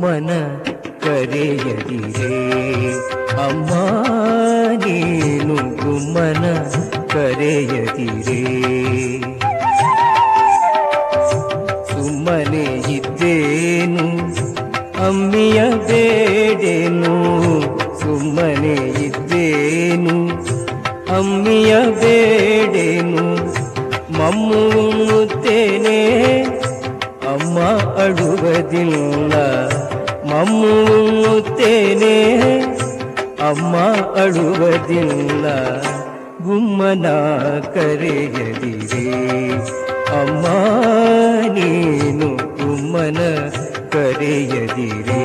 [0.00, 0.30] ಗುಮ್ಮನ
[1.04, 2.52] ಕರೆಯದಿರೇ.
[3.32, 3.70] ಅಮ್ಮ,
[4.84, 6.54] ನೀನು ಗುಮ್ಮನ
[7.12, 8.42] ಕರೆಯದಿರೇ.
[11.90, 14.08] ಸುಮ್ಮನೆ ಇದ್ದೇನು?
[15.06, 17.14] ಅಮ್ಮಿಯ ಬೇಡೇನು?
[18.00, 20.28] ಸುಮ್ಮನೆ ಇದ್ದೇನು?
[21.18, 23.36] ಅಮ್ಮಿಯ ಬೇಡೇನು?
[24.18, 26.40] ಮಮ್ಮು ಉಣ್ಣುತ್ತೇನೆ?
[27.28, 27.58] ಅಮ್ಮ
[28.02, 29.30] ಅಳುವುದಿಲ್ಲ.
[30.30, 32.16] ಮಮ್ಮು ಉಣ್ಣುತ್ತೇನೆ
[33.48, 33.76] ಅಮ್ಮ
[34.20, 35.46] ಅಳುವುದಿಲ್ಲ
[36.44, 37.06] ಗುಮ್ಮನ
[37.74, 39.06] ಕರೆಯದಿರಿ.
[40.20, 40.44] ಅಮ್ಮ
[41.54, 43.18] ನೀನು ಗುಮ್ಮನ
[43.92, 45.24] ಕರೆಯದಿರೇ.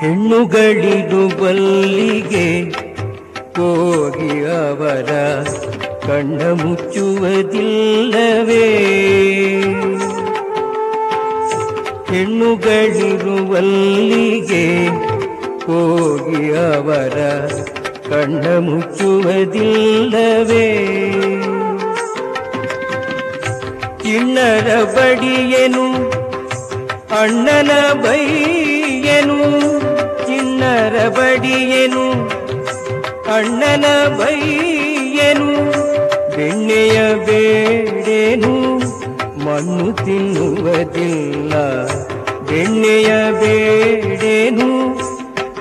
[0.00, 2.48] ಹೆಣ್ಣುಗಳಿಡು ಬಲ್ಲಿಗೆ
[3.56, 5.10] ಹೋಗಿ ಅವರ
[6.06, 8.66] ಕಣ್ಣ ಮುಚ್ಚುವುದಿಲ್ಲವೇ?
[12.10, 14.64] ಹೆಣ್ಣುಗಳಿರುವಲ್ಲಿಗೆ
[15.66, 17.18] ಹೋಗಿ ಅವರ
[18.08, 20.68] ಕಣ್ಣ ಮುಚ್ಚುವುದಿಲ್ಲವೇ?
[24.02, 25.86] ಚಿಣ್ಣರ ಬಡಿಯನು,
[27.20, 29.38] ಅಣ್ಣನ ಬೈಯನು
[31.38, 32.04] ಬಡಿಯನು
[33.34, 35.48] ಅಣ್ಣನ ಬೈಯೇನು,
[36.36, 38.78] ಬೆಣ್ಣೆಯ ಬೇಡೇನು,
[39.44, 41.54] ಮಣ್ಣು ತಿನ್ನುವುದಿಲ್ಲ,
[42.42, 44.68] ಬೆಣ್ಣೆಯ ಬೇಡೇನು,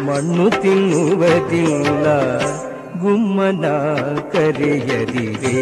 [0.06, 2.08] ಮಣ್ಣು ತಿನ್ನುವುದಿಲ್ಲ,
[3.02, 3.66] ಗುಮ್ಮನ
[4.34, 5.58] ಕರೆಯದಿರೇ.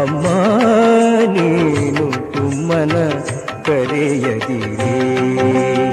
[0.00, 0.26] ಅಮ್ಮ,
[1.32, 2.94] ನೀನು ಗುಮ್ಮನ
[3.66, 5.83] ಕರೆಯದಿರೇ.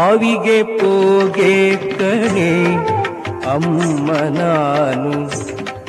[0.00, 2.52] ಬಾವಿಗೆ ಪೋಗೆ ಕಣೆ,
[3.52, 5.12] ಅಮ್ಮ ನಾನು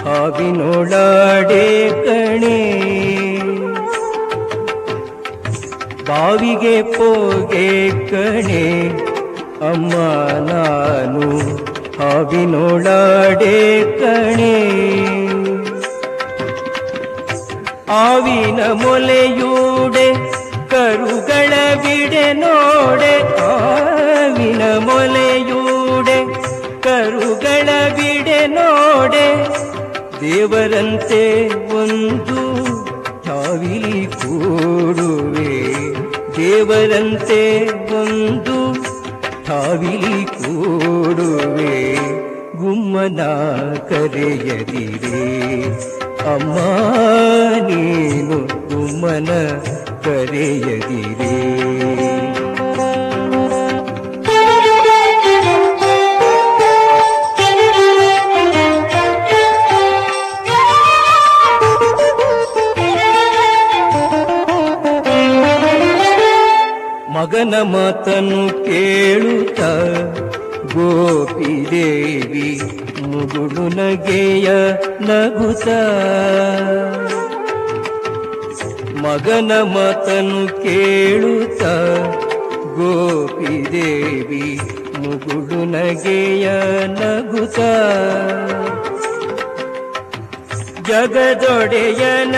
[0.05, 1.65] ಹಾವಿನೊಳಾಡೆ
[2.05, 2.57] ಕಣೆ.
[6.09, 7.69] ಬಾವಿಗೆ ಪೋಗೆ
[8.11, 8.65] ಕಣೆ,
[9.69, 9.93] ಅಮ್ಮ
[10.49, 11.25] ನಾನು
[11.99, 13.57] ಹಾವಿನೊಳಾಡೆ
[14.01, 14.55] ಕಣೆ.
[17.89, 20.07] ಆವಿನ ಮೊಲೆಯೂಡೆ,
[20.69, 23.90] ಕರುಗಳ ಬಿಡೆ ನೋಡೆ ಆವಿನ
[30.35, 32.61] ದೇವರಂತೆ ಒಂದು
[33.23, 35.73] ಚಾವಿಲಿ ಕೂಡುವೆ.
[36.37, 38.83] ದೇವರಂತೆ ಒಂದು
[39.45, 41.95] ಠಾವಿಲಿ ಕೂಡುವೆ.
[42.57, 43.21] ಗುಮ್ಮನ
[43.89, 45.63] ಕರೆಯದಿರೇ.
[46.19, 46.55] ಅಮ್ಮ
[47.67, 49.29] ನೀನು ಗುಮ್ಮನ
[50.03, 51.80] ಕರೆಯದಿರೇ.
[67.21, 69.59] ಮಗನ ಮಾತನ್ನು ಕೇಳುತ್ತ
[70.75, 72.61] ಗೋಪಿದೇವಿ
[73.01, 74.49] ಮುಗುಳು ನಗೆಯ
[75.01, 75.67] ನಗುತ.
[79.05, 81.63] ಮಗನ ಮಾತನ್ನು ಕೇಳುತ್ತ
[82.77, 84.59] ಗೋಪಿದೇವಿ
[84.99, 86.49] ಮುಗುಳು ನಗೆಯ
[86.87, 87.59] ನಗುತ.
[90.87, 92.35] ಜಗದೊಡೆಯನ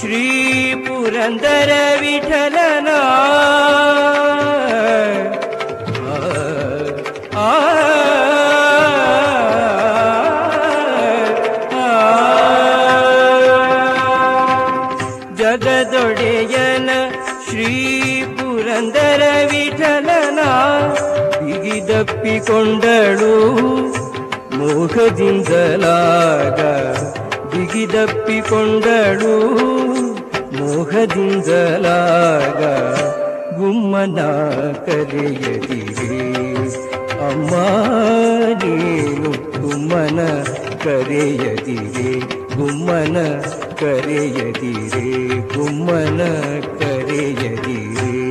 [0.00, 2.88] ಶ್ರೀ ಪುರಂದರ ವಿಠಲನ
[17.56, 20.40] ಶ್ರೀ ಪುರಂದರ ವಿಠಲನ.
[21.38, 23.34] ಬಿಗಿದಪ್ಪಿಕೊಂಡಳು
[24.58, 26.60] ಮೋಹದಿಂದಲಾಗ
[27.46, 29.34] ಬಿಗಿದಪ್ಪಿಕೊಂಡಳು
[30.58, 32.62] ಮೋಹದಿಂದಲಾಗ
[33.56, 34.18] ಗುಮ್ಮನ
[34.86, 36.20] ಕರೆಯದಿರಿ.
[37.18, 37.52] ಅಮ್ಮ
[38.64, 39.30] ನೀನು
[39.62, 40.20] ಗುಮ್ಮನ
[40.84, 42.45] ಕರೆಯದಿರೆ.
[42.56, 43.16] ಗುಮ್ಮನ
[43.80, 46.20] ಕರೆಯದಿರೆ ಗುಮ್ಮನ
[46.78, 48.25] ಕರೆಯದಿರೆ.